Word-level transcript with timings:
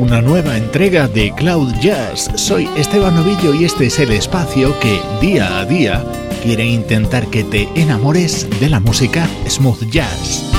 Una 0.00 0.22
nueva 0.22 0.56
entrega 0.56 1.08
de 1.08 1.30
Cloud 1.32 1.74
Jazz. 1.80 2.30
Soy 2.34 2.68
Esteban 2.76 3.14
Novillo 3.14 3.54
y 3.54 3.64
este 3.64 3.86
es 3.86 3.98
el 3.98 4.10
espacio 4.12 4.78
que 4.80 4.98
día 5.20 5.58
a 5.58 5.66
día 5.66 6.02
quiere 6.42 6.64
intentar 6.64 7.26
que 7.26 7.44
te 7.44 7.68
enamores 7.74 8.48
de 8.60 8.70
la 8.70 8.80
música 8.80 9.28
smooth 9.46 9.84
jazz. 9.90 10.49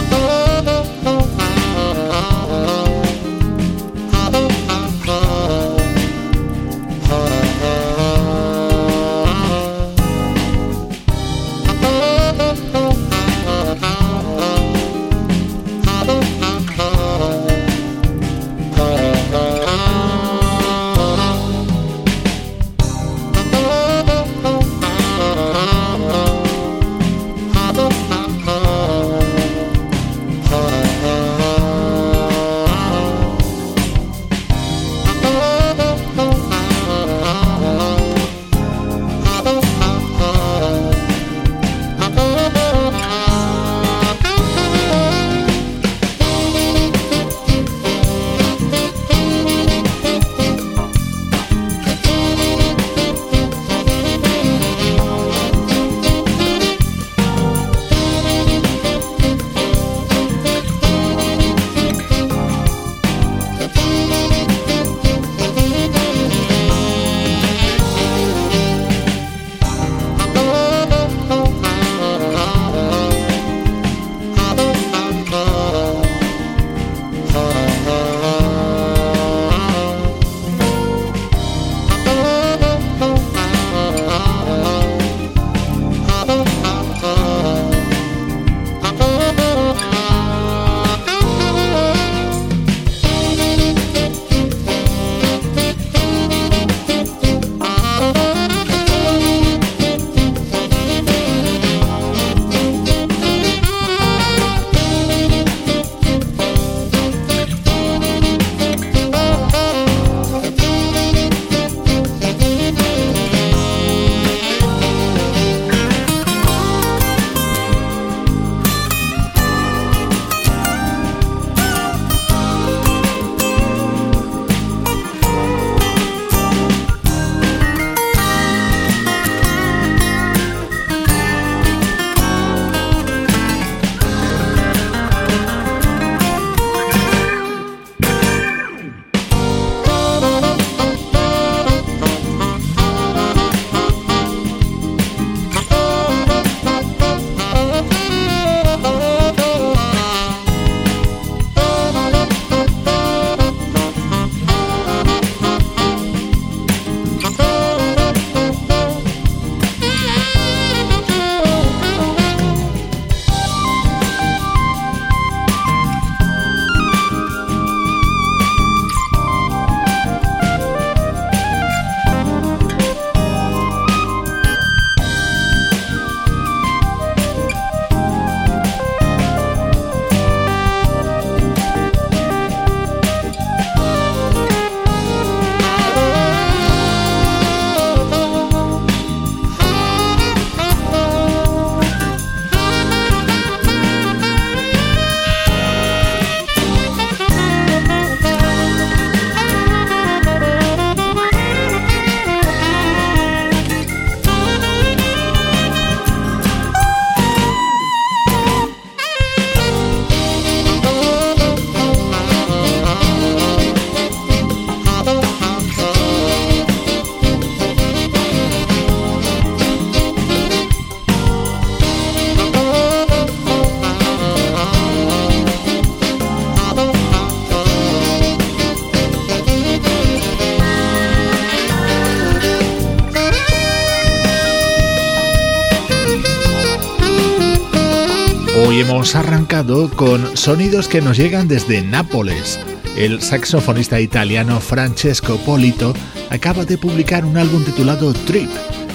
hemos 239.01 239.15
arrancado 239.15 239.89
con 239.89 240.38
sonidos 240.38 240.88
que 240.88 241.01
nos 241.01 241.18
llegan 241.18 241.48
desde 241.48 241.81
Nápoles. 241.81 242.59
El 242.95 243.19
saxofonista 243.19 244.00
italiano 244.00 244.59
Francesco 244.59 245.38
Polito 245.38 245.95
acaba 246.30 246.65
de 246.65 246.77
publicar 246.77 247.25
un 247.25 247.36
álbum 247.36 247.63
titulado 247.63 248.13
Trip, 248.13 248.51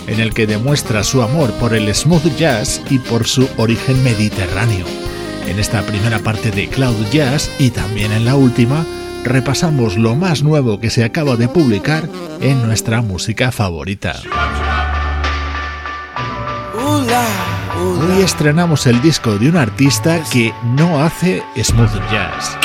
en 0.06 0.20
el 0.20 0.32
que 0.32 0.46
demuestra 0.46 1.02
su 1.02 1.22
amor 1.22 1.50
por 1.54 1.74
el 1.74 1.92
smooth 1.92 2.36
jazz 2.36 2.80
y 2.88 3.00
por 3.00 3.26
su 3.26 3.48
origen 3.56 4.00
mediterráneo. 4.04 4.86
En 5.48 5.58
esta 5.58 5.82
primera 5.82 6.20
parte 6.20 6.52
de 6.52 6.68
Cloud 6.68 7.04
Jazz 7.10 7.50
y 7.58 7.70
también 7.70 8.12
en 8.12 8.24
la 8.24 8.36
última, 8.36 8.86
repasamos 9.24 9.96
lo 9.96 10.14
más 10.14 10.44
nuevo 10.44 10.78
que 10.78 10.90
se 10.90 11.02
acaba 11.02 11.34
de 11.34 11.48
publicar 11.48 12.08
en 12.40 12.64
nuestra 12.64 13.02
música 13.02 13.50
favorita. 13.50 14.14
Hola. 16.80 17.55
Hoy 17.78 18.22
estrenamos 18.22 18.86
el 18.86 19.00
disco 19.02 19.38
de 19.38 19.50
un 19.50 19.56
artista 19.56 20.22
que 20.32 20.54
no 20.62 21.02
hace 21.02 21.42
smooth 21.56 21.92
jazz. 22.10 22.56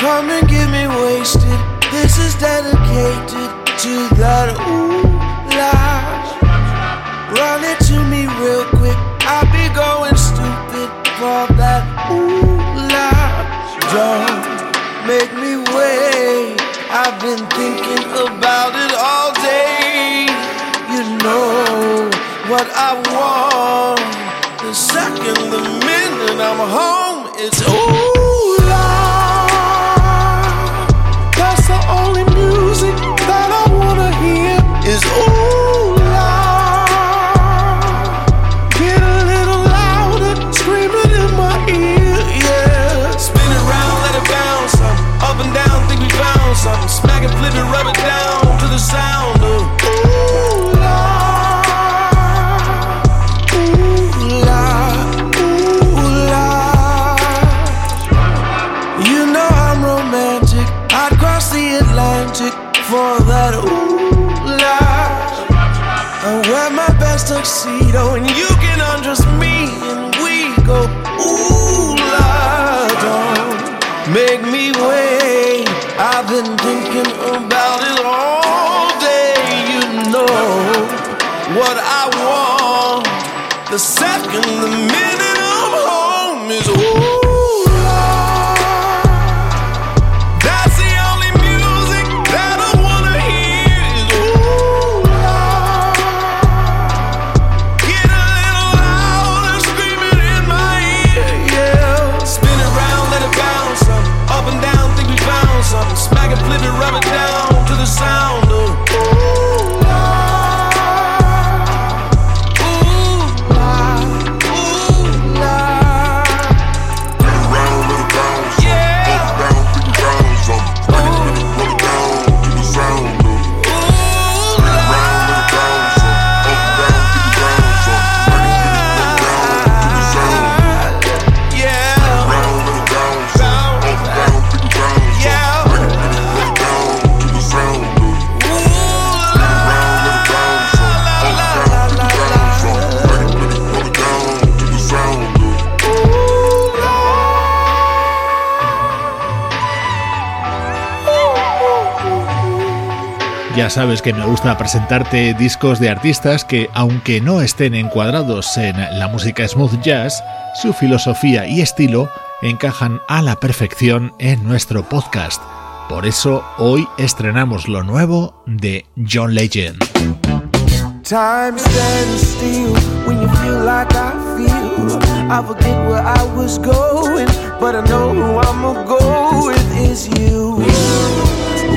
sabes 153.71 154.01
que 154.01 154.13
me 154.13 154.25
gusta 154.25 154.57
presentarte 154.57 155.33
discos 155.33 155.79
de 155.79 155.89
artistas 155.89 156.43
que, 156.43 156.69
aunque 156.73 157.21
no 157.21 157.41
estén 157.41 157.73
encuadrados 157.73 158.57
en 158.57 158.75
la 158.99 159.07
música 159.07 159.47
smooth 159.47 159.81
jazz, 159.81 160.21
su 160.55 160.73
filosofía 160.73 161.47
y 161.47 161.61
estilo 161.61 162.09
encajan 162.41 162.99
a 163.07 163.21
la 163.21 163.37
perfección 163.37 164.13
en 164.19 164.43
nuestro 164.43 164.83
podcast. 164.83 165.41
Por 165.87 166.05
eso 166.05 166.43
hoy 166.57 166.85
estrenamos 166.97 167.69
lo 167.69 167.83
nuevo 167.83 168.43
de 168.45 168.85
John 169.09 169.35
Legend. 169.35 169.81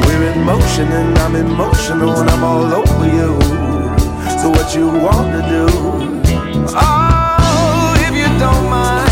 We're 0.02 0.32
in 0.32 0.44
motion 0.44 0.88
and 0.88 1.18
I'm 1.18 1.34
emotional 1.36 2.10
and 2.20 2.30
I'm 2.30 2.44
all 2.44 2.72
over 2.80 3.06
you. 3.06 3.30
So 4.40 4.50
what 4.50 4.74
you 4.74 4.86
wanna 4.88 5.42
do? 5.48 5.66
Oh, 6.76 7.94
if 8.06 8.14
you 8.16 8.28
don't 8.38 8.68
mind. 8.70 9.03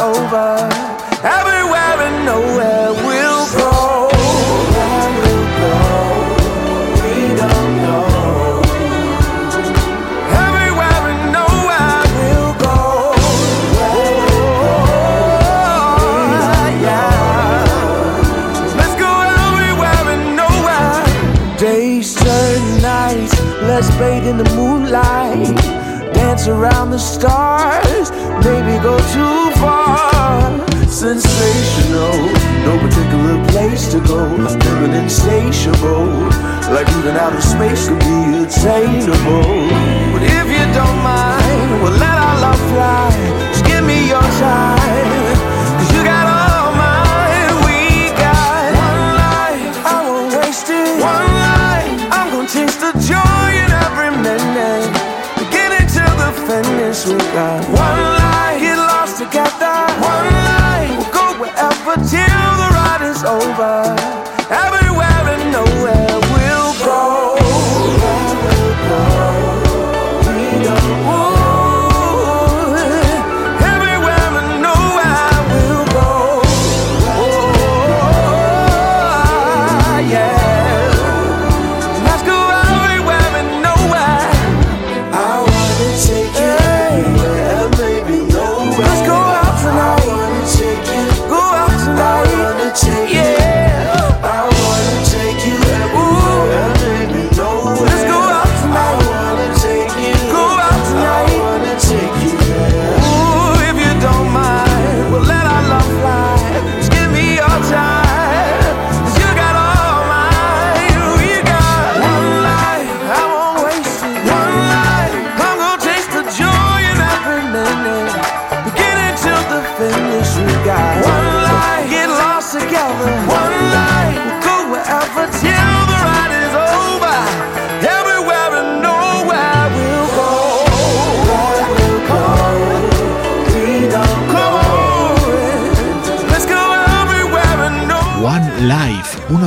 over. 0.00 0.99
Christ. 37.80 38.09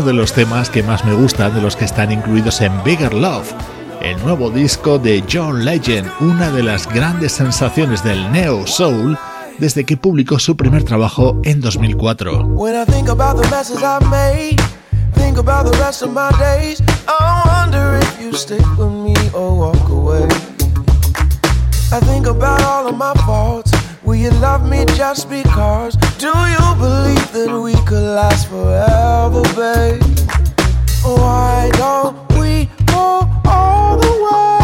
De 0.03 0.13
los 0.13 0.33
temas 0.33 0.69
que 0.69 0.83
más 0.83 1.03
me 1.05 1.13
gustan 1.13 1.53
de 1.55 1.61
los 1.61 1.75
que 1.75 1.85
están 1.85 2.11
incluidos 2.11 2.61
en 2.61 2.83
Bigger 2.83 3.13
Love, 3.13 3.51
el 4.01 4.21
nuevo 4.23 4.49
disco 4.49 4.99
de 4.99 5.23
John 5.31 5.65
Legend, 5.65 6.09
una 6.19 6.51
de 6.51 6.63
las 6.63 6.87
grandes 6.87 7.31
sensaciones 7.31 8.03
del 8.03 8.31
neo 8.31 8.67
soul 8.67 9.17
desde 9.59 9.85
que 9.85 9.97
publicó 9.97 10.39
su 10.39 10.55
primer 10.57 10.83
trabajo 10.83 11.39
en 11.43 11.61
2004. 11.61 12.55
I 21.93 21.99
think 21.99 22.25
about 22.25 22.61
all 22.61 22.87
of 22.87 22.97
my 22.97 23.13
faults. 23.23 23.72
Will 24.05 24.15
you 24.15 24.31
love 24.31 24.69
me 24.69 24.83
just 24.95 25.29
because? 25.29 25.95
Do 26.17 26.27
you 26.27 26.75
believe 26.75 27.31
that 27.31 27.57
we 27.63 27.73
could 27.87 28.03
last 28.03 28.49
forever, 28.49 29.41
babe? 29.55 30.03
Why 31.05 31.69
don't 31.73 32.17
we 32.37 32.69
go 32.85 33.25
all 33.45 33.97
the 33.97 34.11
way? 34.23 34.62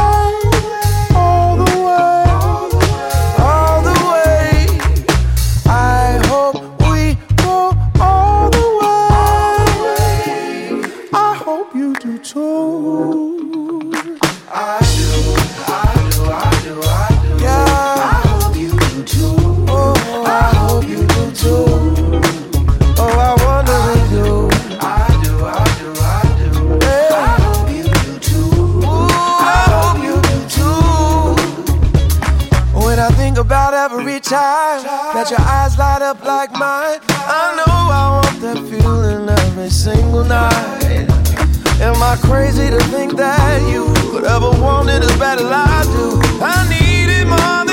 Up 36.10 36.24
like 36.24 36.52
mine. 36.54 37.00
I 37.10 37.54
know 37.58 37.74
I 38.02 38.04
want 38.18 38.42
that 38.42 38.58
feeling 38.68 39.30
every 39.30 39.70
single 39.70 40.24
night. 40.24 41.06
Am 41.80 42.02
I 42.02 42.18
crazy 42.24 42.72
to 42.72 42.80
think 42.86 43.16
that 43.16 43.62
you 43.72 43.94
could 44.10 44.24
ever 44.24 44.50
want 44.60 44.90
it 44.90 45.04
as 45.04 45.16
bad 45.20 45.38
as 45.38 45.46
I 45.46 45.84
do? 45.94 46.20
I 46.42 46.66
need 46.68 47.10
it 47.14 47.28
more 47.28 47.69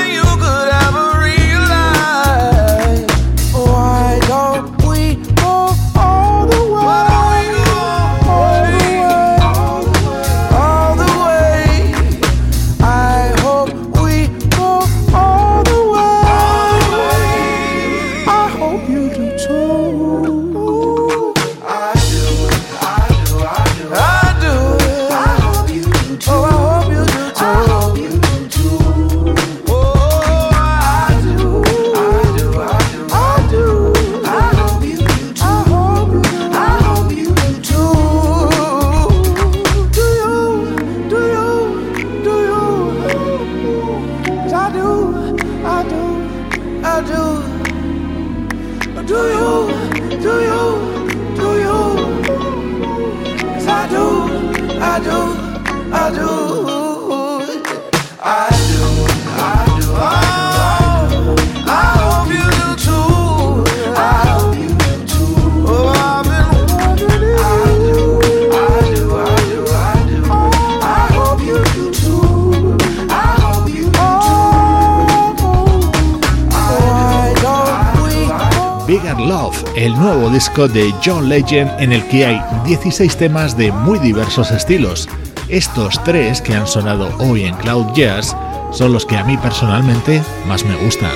de 80.65 80.91
John 81.05 81.29
Legend 81.29 81.69
en 81.79 81.93
el 81.93 82.03
que 82.07 82.25
hay 82.25 82.41
16 82.65 83.15
temas 83.15 83.55
de 83.55 83.71
muy 83.71 83.99
diversos 83.99 84.49
estilos. 84.49 85.07
Estos 85.49 86.03
tres 86.03 86.41
que 86.41 86.55
han 86.55 86.65
sonado 86.65 87.15
hoy 87.19 87.43
en 87.43 87.53
Cloud 87.57 87.93
Jazz 87.93 88.35
son 88.71 88.91
los 88.91 89.05
que 89.05 89.15
a 89.15 89.23
mí 89.23 89.37
personalmente 89.37 90.19
más 90.47 90.65
me 90.65 90.75
gustan. 90.77 91.11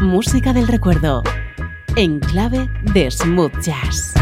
Música 0.00 0.54
del 0.54 0.68
recuerdo 0.68 1.22
en 1.96 2.20
clave 2.20 2.70
de 2.94 3.10
smooth 3.10 3.60
jazz. 3.60 4.14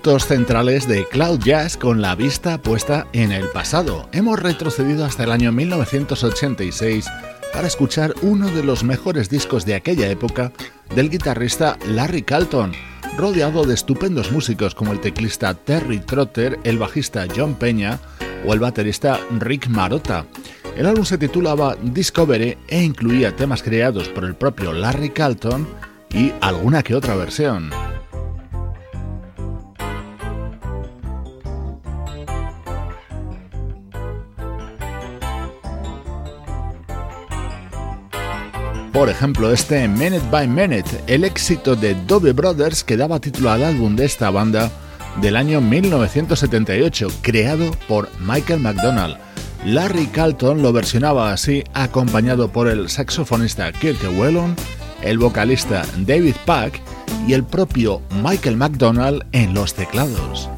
Minutos 0.00 0.28
centrales 0.28 0.88
de 0.88 1.06
Cloud 1.06 1.40
Jazz 1.40 1.76
con 1.76 2.00
la 2.00 2.14
vista 2.14 2.56
puesta 2.56 3.06
en 3.12 3.32
el 3.32 3.48
pasado. 3.48 4.08
Hemos 4.12 4.38
retrocedido 4.38 5.04
hasta 5.04 5.24
el 5.24 5.30
año 5.30 5.52
1986 5.52 7.04
para 7.52 7.66
escuchar 7.66 8.14
uno 8.22 8.48
de 8.48 8.64
los 8.64 8.82
mejores 8.82 9.28
discos 9.28 9.66
de 9.66 9.74
aquella 9.74 10.08
época 10.08 10.52
del 10.94 11.10
guitarrista 11.10 11.76
Larry 11.86 12.22
Carlton, 12.22 12.72
rodeado 13.18 13.64
de 13.64 13.74
estupendos 13.74 14.32
músicos 14.32 14.74
como 14.74 14.92
el 14.92 15.00
teclista 15.00 15.52
Terry 15.52 15.98
Trotter, 15.98 16.58
el 16.64 16.78
bajista 16.78 17.26
John 17.36 17.54
Peña 17.54 17.98
o 18.46 18.54
el 18.54 18.60
baterista 18.60 19.20
Rick 19.38 19.68
Marotta. 19.68 20.24
El 20.78 20.86
álbum 20.86 21.04
se 21.04 21.18
titulaba 21.18 21.76
Discovery 21.82 22.56
e 22.68 22.82
incluía 22.82 23.36
temas 23.36 23.62
creados 23.62 24.08
por 24.08 24.24
el 24.24 24.34
propio 24.34 24.72
Larry 24.72 25.10
Carlton 25.10 25.68
y 26.08 26.32
alguna 26.40 26.82
que 26.82 26.94
otra 26.94 27.16
versión. 27.16 27.70
Por 38.92 39.08
ejemplo, 39.08 39.52
este 39.52 39.86
Minute 39.86 40.22
by 40.30 40.48
Minute, 40.48 40.90
el 41.06 41.22
éxito 41.22 41.76
de 41.76 41.94
Dove 42.06 42.32
Brothers 42.32 42.82
que 42.82 42.96
daba 42.96 43.20
título 43.20 43.50
al 43.50 43.62
álbum 43.62 43.94
de 43.94 44.04
esta 44.04 44.30
banda 44.30 44.70
del 45.20 45.36
año 45.36 45.60
1978, 45.60 47.08
creado 47.22 47.70
por 47.86 48.08
Michael 48.18 48.60
McDonald. 48.60 49.16
Larry 49.64 50.06
Carlton 50.06 50.62
lo 50.62 50.72
versionaba 50.72 51.32
así, 51.32 51.62
acompañado 51.72 52.50
por 52.50 52.66
el 52.66 52.88
saxofonista 52.88 53.70
Kirk 53.72 54.02
Whelan, 54.18 54.56
el 55.02 55.18
vocalista 55.18 55.84
David 55.98 56.34
Pack 56.44 56.80
y 57.28 57.34
el 57.34 57.44
propio 57.44 58.02
Michael 58.22 58.56
McDonald 58.56 59.24
en 59.32 59.54
los 59.54 59.74
teclados. 59.74 60.50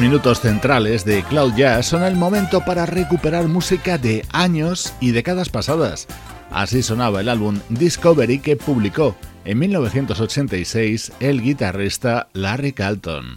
Minutos 0.00 0.40
centrales 0.40 1.04
de 1.04 1.22
Cloud 1.22 1.54
Jazz 1.54 1.86
son 1.86 2.02
el 2.04 2.16
momento 2.16 2.64
para 2.64 2.86
recuperar 2.86 3.48
música 3.48 3.98
de 3.98 4.24
años 4.32 4.94
y 4.98 5.10
décadas 5.10 5.50
pasadas. 5.50 6.06
Así 6.50 6.82
sonaba 6.82 7.20
el 7.20 7.28
álbum 7.28 7.60
Discovery 7.68 8.38
que 8.38 8.56
publicó 8.56 9.14
en 9.44 9.58
1986 9.58 11.12
el 11.20 11.42
guitarrista 11.42 12.28
Larry 12.32 12.72
Carlton. 12.72 13.34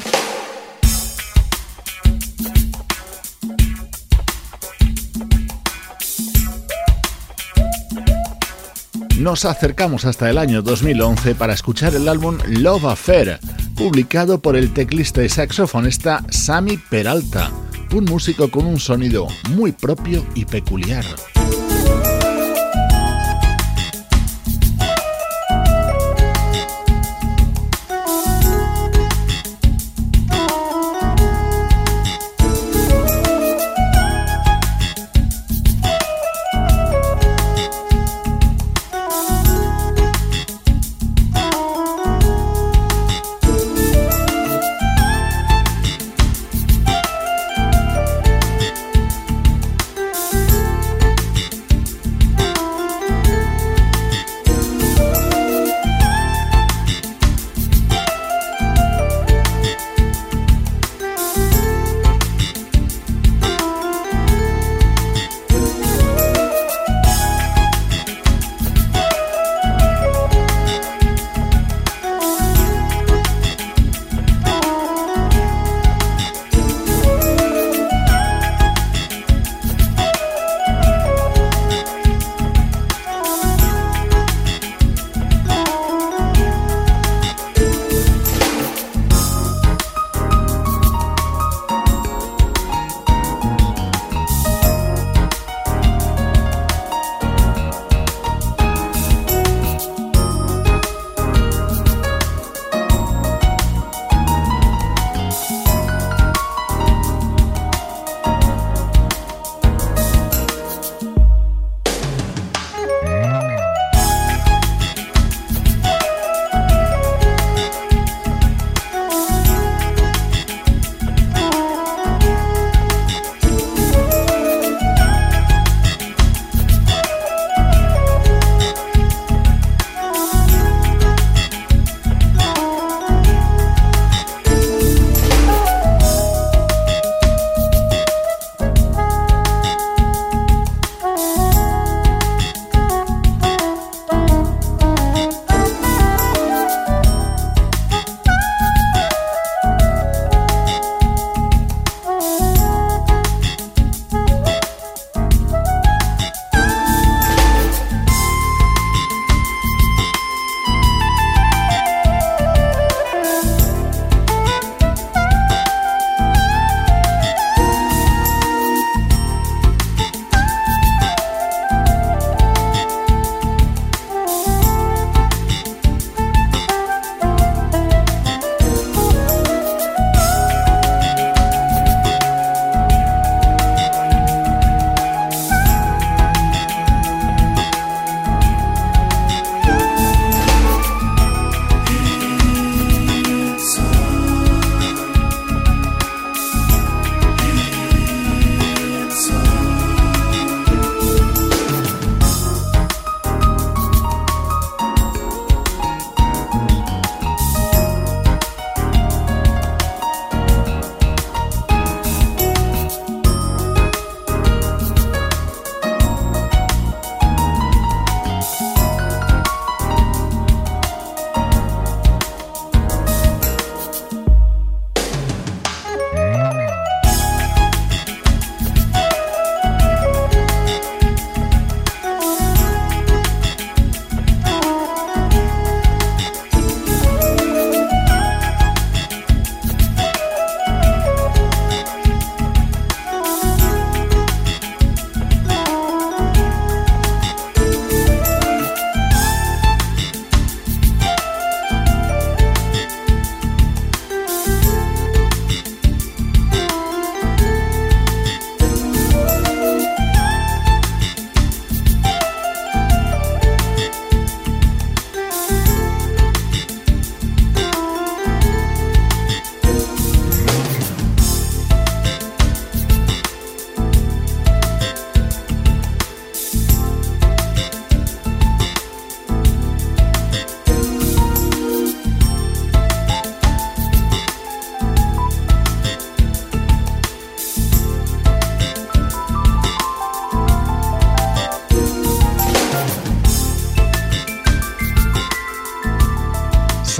Nos 9.19 9.45
acercamos 9.45 10.05
hasta 10.05 10.29
el 10.29 10.37
año 10.37 10.61
2011 10.61 11.35
para 11.35 11.53
escuchar 11.53 11.95
el 11.95 12.09
álbum 12.09 12.37
Love 12.45 12.85
Affair, 12.85 13.39
publicado 13.75 14.39
por 14.39 14.55
el 14.55 14.73
teclista 14.73 15.23
y 15.23 15.29
saxofonista 15.29 16.23
Sammy 16.29 16.77
Peralta, 16.77 17.51
un 17.93 18.05
músico 18.05 18.49
con 18.49 18.65
un 18.65 18.79
sonido 18.79 19.27
muy 19.49 19.71
propio 19.71 20.25
y 20.35 20.45
peculiar. 20.45 21.05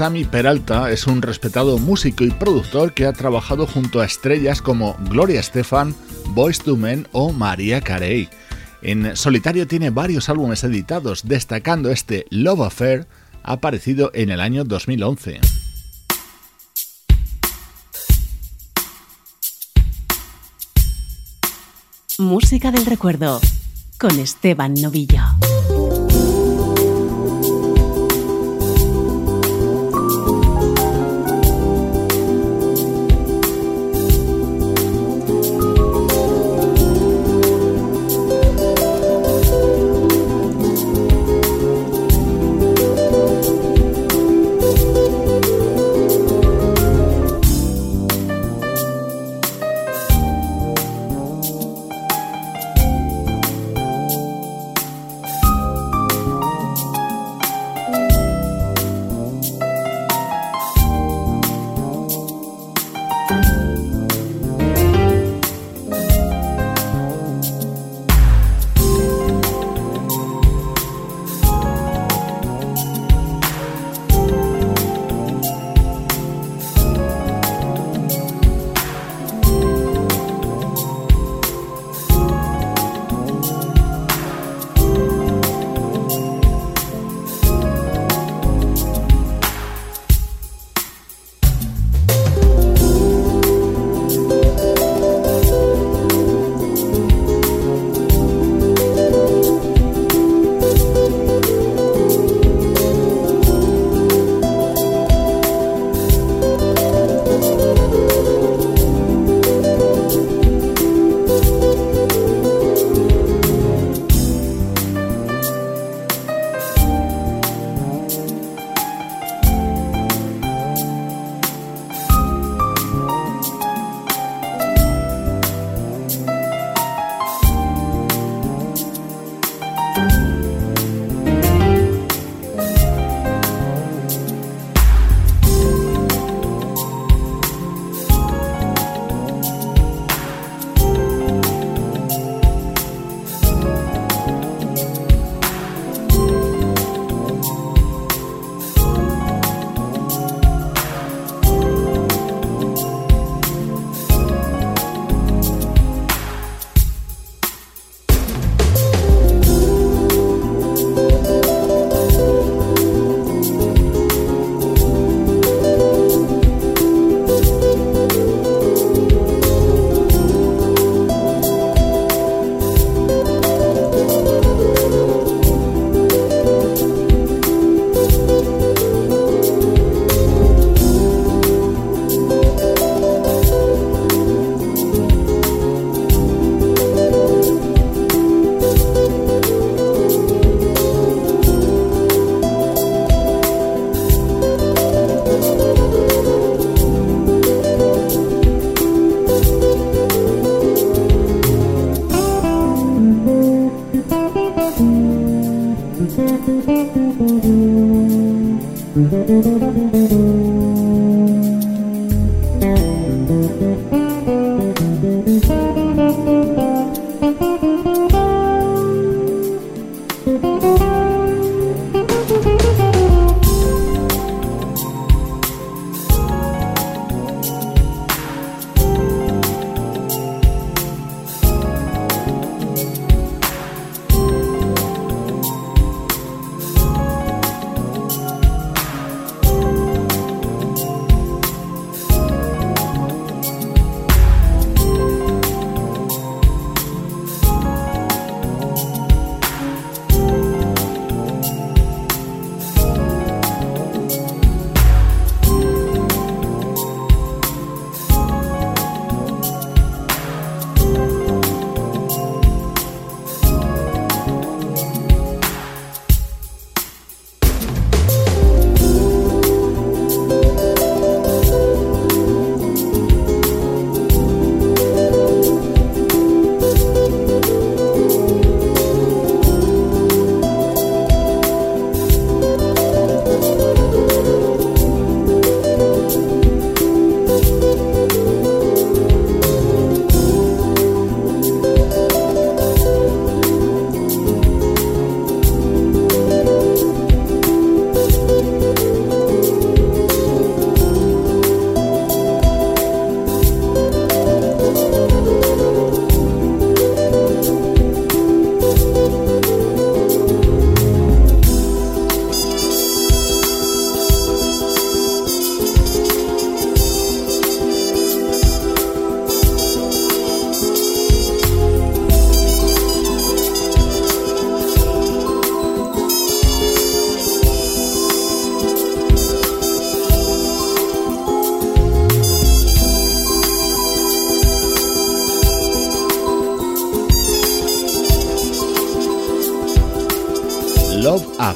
Sammy 0.04 0.24
Peralta 0.26 0.90
es 0.90 1.06
un 1.06 1.22
respetado 1.22 1.78
músico 1.78 2.24
y 2.24 2.30
productor 2.30 2.92
que 2.92 3.06
ha 3.06 3.14
trabajado 3.14 3.66
junto 3.66 4.02
a 4.02 4.04
estrellas 4.04 4.60
como 4.60 4.98
Gloria 5.08 5.40
Estefan, 5.40 5.94
Boys 6.34 6.58
to 6.58 6.76
Men 6.76 7.08
o 7.12 7.32
María 7.32 7.80
Carey. 7.80 8.28
En 8.82 9.16
solitario 9.16 9.66
tiene 9.66 9.88
varios 9.88 10.28
álbumes 10.28 10.62
editados, 10.62 11.22
destacando 11.26 11.90
este 11.90 12.26
Love 12.28 12.66
Affair, 12.66 13.06
aparecido 13.42 14.10
en 14.12 14.28
el 14.28 14.42
año 14.42 14.64
2011. 14.64 15.40
Música 22.18 22.70
del 22.70 22.84
recuerdo 22.84 23.40
con 23.98 24.18
Esteban 24.18 24.74
Novillo. 24.74 25.22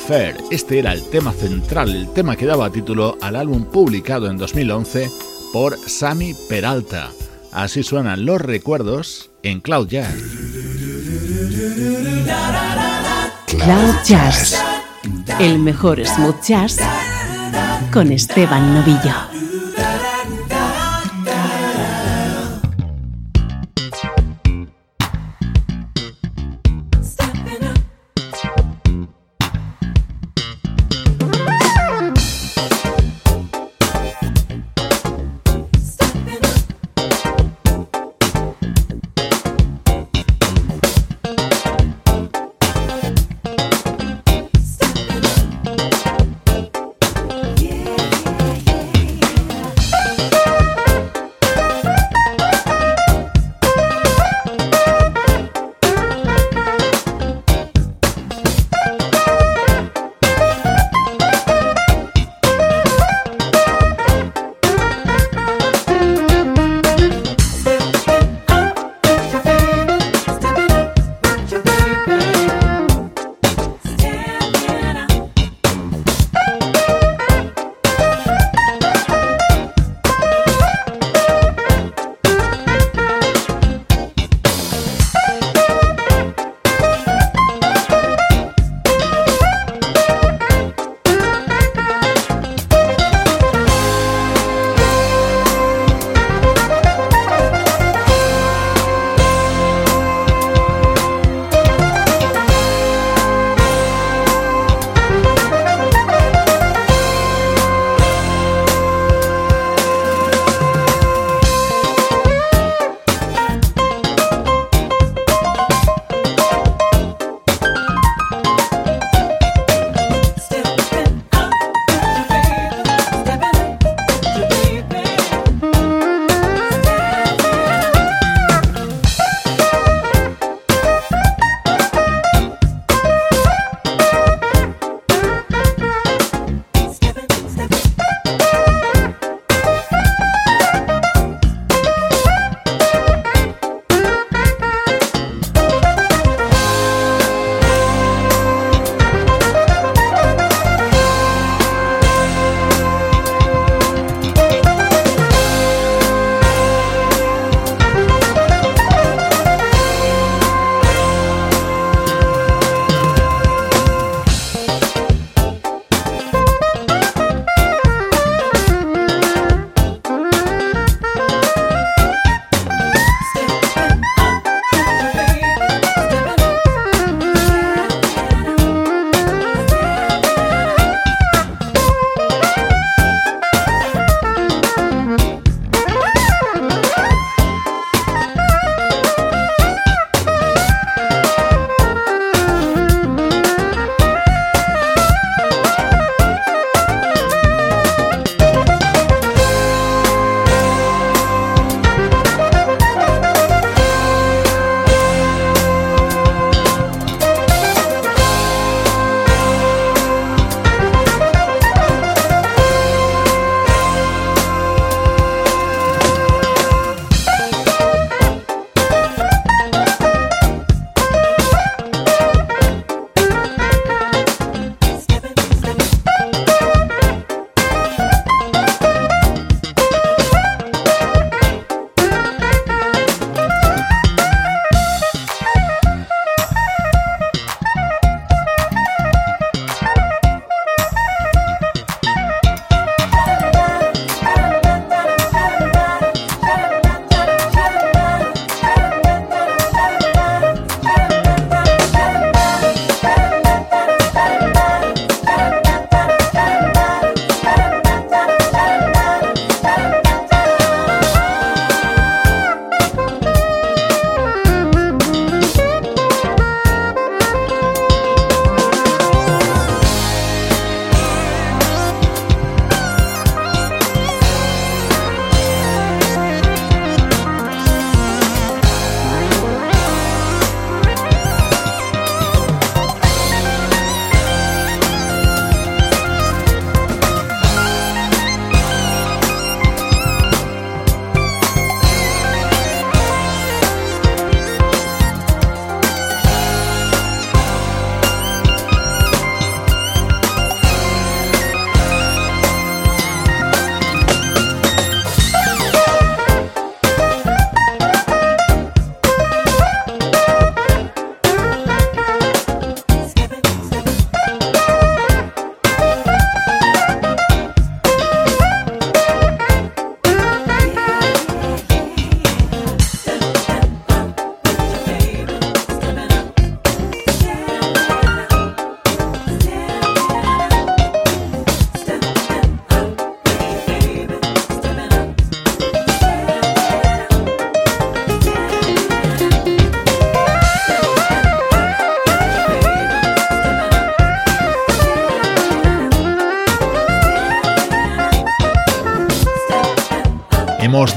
Este 0.09 0.79
era 0.79 0.95
el 0.95 1.03
tema 1.11 1.33
central, 1.33 1.95
el 1.95 2.11
tema 2.15 2.35
que 2.35 2.47
daba 2.47 2.71
título 2.71 3.19
al 3.21 3.37
álbum 3.37 3.65
publicado 3.65 4.31
en 4.31 4.39
2011 4.39 5.11
por 5.53 5.77
Sammy 5.77 6.35
Peralta. 6.49 7.11
Así 7.53 7.83
suenan 7.83 8.25
los 8.25 8.41
recuerdos 8.41 9.29
en 9.43 9.61
Cloud 9.61 9.89
Jazz. 9.89 10.15
Cloud 13.49 13.95
Jazz, 14.07 14.59
el 15.41 15.59
mejor 15.59 16.03
smooth 16.07 16.41
jazz 16.43 16.79
con 17.93 18.11
Esteban 18.11 18.73
Novillo. 18.73 19.28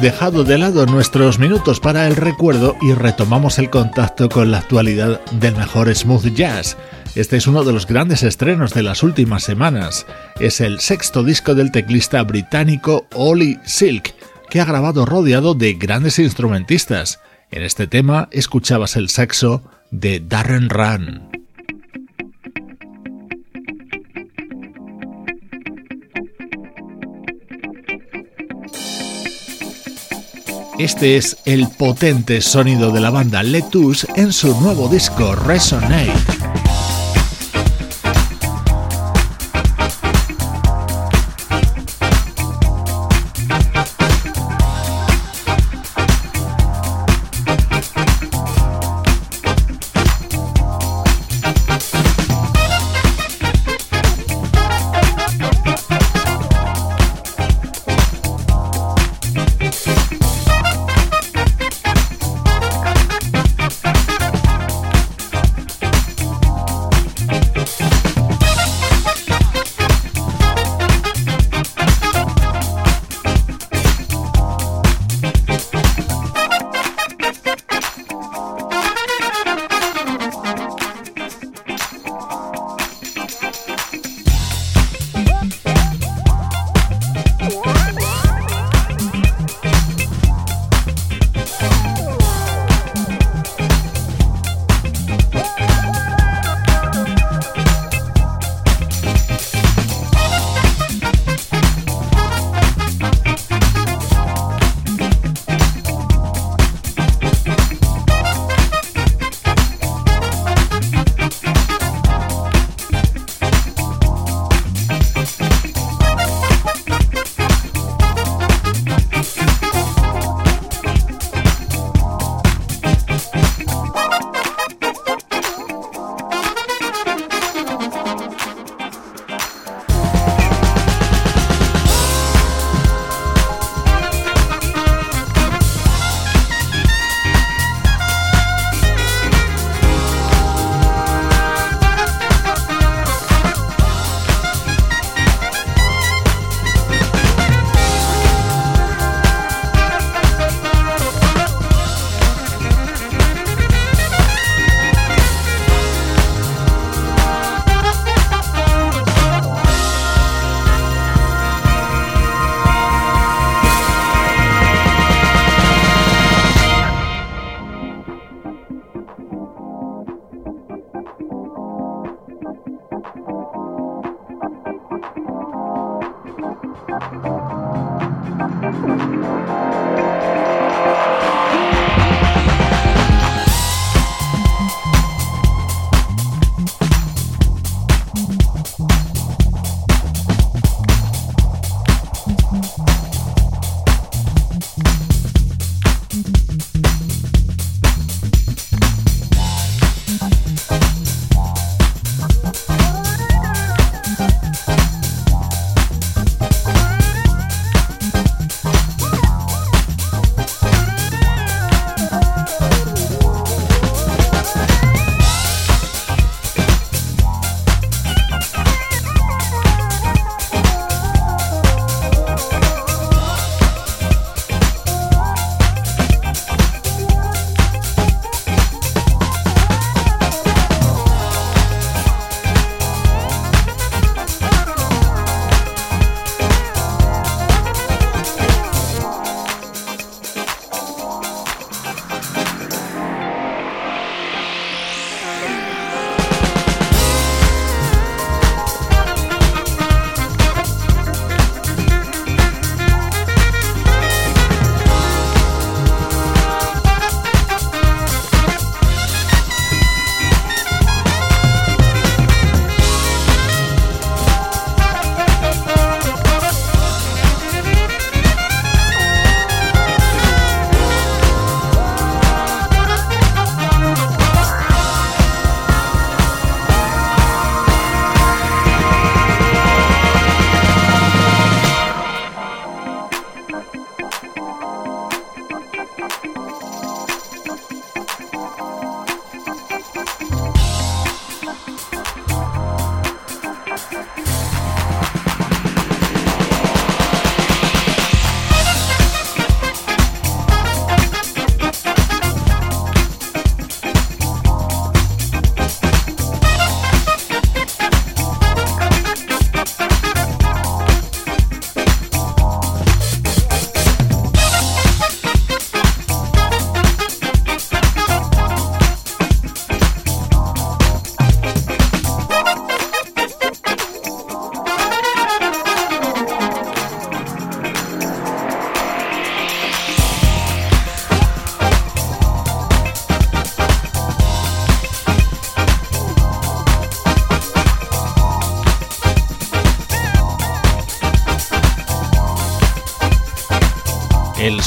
Dejado 0.02 0.44
de 0.44 0.58
lado 0.58 0.88
nuestros 0.88 1.38
minutos 1.38 1.80
para 1.80 2.08
el 2.08 2.16
recuerdo 2.16 2.76
y 2.82 2.94
retomamos 2.94 3.60
el 3.60 3.70
contacto 3.70 4.30
con 4.30 4.50
la 4.50 4.58
actualidad 4.58 5.24
del 5.30 5.56
mejor 5.56 5.94
smooth 5.94 6.34
jazz. 6.34 6.76
Este 7.14 7.38
es 7.38 7.46
uno 7.46 7.64
de 7.64 7.72
los 7.72 7.86
grandes 7.86 8.24
estrenos 8.24 8.74
de 8.74 8.82
las 8.82 9.04
últimas 9.04 9.44
semanas. 9.44 10.08
Es 10.40 10.60
el 10.60 10.80
sexto 10.80 11.24
disco 11.24 11.54
del 11.54 11.72
teclista 11.72 12.24
británico 12.24 13.06
Ollie 13.14 13.60
Silk, 13.64 14.16
que 14.50 14.60
ha 14.60 14.66
grabado 14.66 15.06
rodeado 15.06 15.54
de 15.54 15.74
grandes 15.74 16.18
instrumentistas. 16.18 17.20
En 17.52 17.62
este 17.62 17.86
tema 17.86 18.28
escuchabas 18.32 18.96
el 18.96 19.08
saxo 19.08 19.62
de 19.92 20.20
Darren 20.20 20.70
Run. 20.70 21.21
Este 30.82 31.16
es 31.16 31.38
el 31.46 31.68
potente 31.68 32.42
sonido 32.42 32.92
de 32.92 33.02
la 33.02 33.12
banda 33.12 33.44
Letus 33.44 34.08
en 34.16 34.34
su 34.34 34.60
nuevo 34.60 34.88
disco 34.88 35.36
Resonate. 35.36 36.51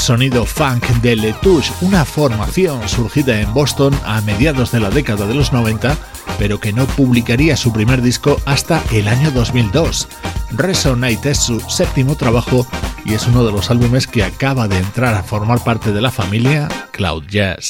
Sonido 0.05 0.45
funk 0.45 0.85
de 1.01 1.15
Letouche, 1.15 1.73
una 1.81 2.05
formación 2.05 2.87
surgida 2.87 3.41
en 3.41 3.51
Boston 3.55 3.91
a 4.05 4.21
mediados 4.21 4.71
de 4.71 4.79
la 4.79 4.91
década 4.91 5.25
de 5.25 5.33
los 5.33 5.51
90, 5.51 5.97
pero 6.37 6.59
que 6.59 6.71
no 6.71 6.85
publicaría 6.85 7.57
su 7.57 7.73
primer 7.73 8.03
disco 8.03 8.39
hasta 8.45 8.83
el 8.91 9.07
año 9.07 9.31
2002. 9.31 10.07
Resonate 10.51 11.31
es 11.31 11.39
su 11.39 11.59
séptimo 11.59 12.15
trabajo 12.15 12.67
y 13.03 13.15
es 13.15 13.25
uno 13.25 13.43
de 13.43 13.51
los 13.51 13.71
álbumes 13.71 14.05
que 14.05 14.23
acaba 14.23 14.67
de 14.67 14.77
entrar 14.77 15.15
a 15.15 15.23
formar 15.23 15.63
parte 15.63 15.91
de 15.91 16.01
la 16.01 16.11
familia 16.11 16.67
Cloud 16.91 17.23
Jazz. 17.27 17.69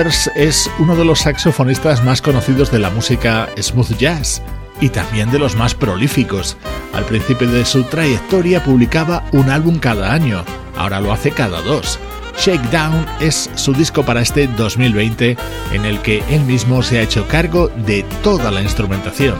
Es 0.00 0.70
uno 0.78 0.96
de 0.96 1.04
los 1.04 1.20
saxofonistas 1.20 2.02
más 2.02 2.22
conocidos 2.22 2.70
de 2.70 2.78
la 2.78 2.88
música 2.88 3.50
smooth 3.60 3.98
jazz 3.98 4.40
y 4.80 4.88
también 4.88 5.30
de 5.30 5.38
los 5.38 5.56
más 5.56 5.74
prolíficos. 5.74 6.56
Al 6.94 7.04
principio 7.04 7.50
de 7.50 7.66
su 7.66 7.82
trayectoria 7.82 8.64
publicaba 8.64 9.24
un 9.32 9.50
álbum 9.50 9.78
cada 9.78 10.10
año, 10.14 10.42
ahora 10.74 11.00
lo 11.00 11.12
hace 11.12 11.32
cada 11.32 11.60
dos. 11.60 11.98
Shakedown 12.38 13.04
es 13.20 13.50
su 13.56 13.74
disco 13.74 14.02
para 14.02 14.22
este 14.22 14.46
2020 14.46 15.36
en 15.72 15.84
el 15.84 16.00
que 16.00 16.22
él 16.30 16.40
mismo 16.46 16.82
se 16.82 16.98
ha 16.98 17.02
hecho 17.02 17.28
cargo 17.28 17.68
de 17.68 18.02
toda 18.22 18.50
la 18.50 18.62
instrumentación. 18.62 19.36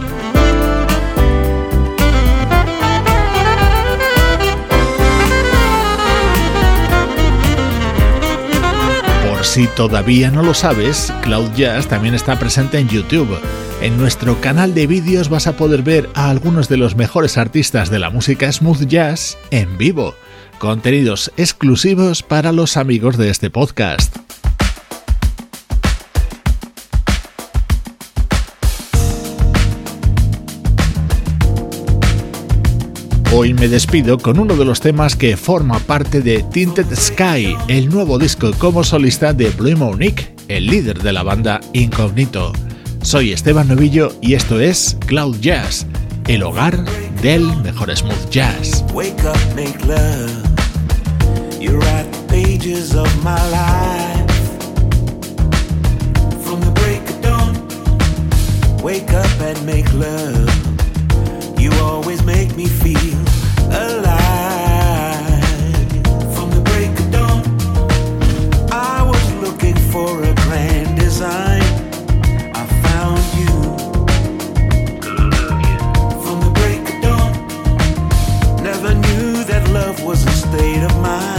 Si 9.51 9.67
todavía 9.67 10.31
no 10.31 10.45
lo 10.45 10.55
sabes, 10.55 11.13
Cloud 11.23 11.51
Jazz 11.57 11.89
también 11.89 12.15
está 12.15 12.39
presente 12.39 12.79
en 12.79 12.89
YouTube. 12.89 13.37
En 13.83 13.99
nuestro 13.99 14.41
canal 14.41 14.75
de 14.75 14.87
vídeos 14.87 15.29
vas 15.29 15.49
a 15.49 15.57
poder 15.57 15.83
ver 15.83 16.09
a 16.15 16.31
algunos 16.31 16.69
de 16.69 16.77
los 16.77 16.95
mejores 16.95 17.37
artistas 17.37 17.91
de 17.91 17.99
la 17.99 18.11
música 18.11 18.53
smooth 18.53 18.87
jazz 18.87 19.37
en 19.51 19.77
vivo 19.77 20.15
contenidos 20.61 21.33
exclusivos 21.37 22.23
para 22.23 22.53
los 22.53 22.77
amigos 22.77 23.17
de 23.17 23.31
este 23.31 23.51
podcast. 23.51 24.30
Hoy 33.33 33.55
me 33.55 33.69
despido 33.69 34.19
con 34.19 34.41
uno 34.41 34.57
de 34.57 34.65
los 34.65 34.81
temas 34.81 35.15
que 35.15 35.37
forma 35.37 35.79
parte 35.79 36.21
de 36.21 36.43
Tinted 36.43 36.93
Sky, 36.97 37.57
el 37.69 37.89
nuevo 37.89 38.19
disco 38.19 38.51
como 38.59 38.83
solista 38.83 39.33
de 39.33 39.51
Blue 39.51 39.77
Monique, 39.77 40.35
el 40.49 40.67
líder 40.67 41.01
de 41.01 41.13
la 41.13 41.23
banda 41.23 41.61
Incognito. 41.73 42.53
Soy 43.03 43.31
Esteban 43.31 43.69
Novillo 43.69 44.13
y 44.21 44.35
esto 44.35 44.59
es 44.59 44.97
Cloud 45.07 45.37
Jazz, 45.41 45.87
el 46.27 46.43
hogar 46.43 46.85
del 47.23 47.47
mejor 47.63 47.97
smooth 47.97 48.31
jazz. 48.31 48.85
You 51.61 51.79
write 51.79 52.11
pages 52.27 52.97
of 52.97 53.09
my 53.23 53.39
life. 53.53 54.27
From 56.43 56.61
the 56.63 56.73
break 56.81 57.09
of 57.09 57.21
dawn, 57.23 58.83
wake 58.83 59.13
up 59.13 59.41
and 59.41 59.65
make 59.65 59.87
love. 59.93 60.60
always 61.81 62.23
make 62.23 62.57
me 62.57 62.67
feel 62.67 63.19
alive. 63.71 65.45
From 66.35 66.51
the 66.51 66.63
break 66.71 66.93
of 67.03 67.11
dawn, 67.11 67.43
I 68.73 69.03
was 69.03 69.25
looking 69.45 69.77
for 69.93 70.23
a 70.23 70.35
grand 70.45 70.99
design. 70.99 71.63
I 72.55 72.65
found 72.85 73.23
you. 73.39 73.55
From 76.25 76.39
the 76.47 76.51
break 76.61 76.83
of 76.93 76.99
dawn, 77.07 77.33
never 78.63 78.95
knew 78.95 79.45
that 79.45 79.69
love 79.71 80.03
was 80.05 80.25
a 80.27 80.31
state 80.31 80.83
of 80.83 80.95
mind. 81.01 81.30